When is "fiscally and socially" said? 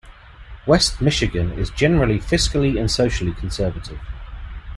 2.17-3.33